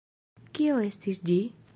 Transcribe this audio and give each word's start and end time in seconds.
Kio 0.59 0.79
estis 0.85 1.21
ĝi? 1.31 1.39